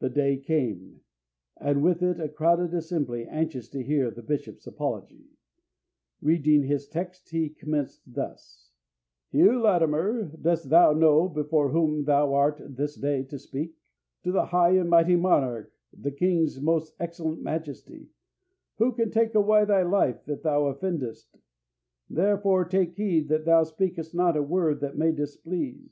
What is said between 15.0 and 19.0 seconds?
monarch, the king's most excellent majesty, who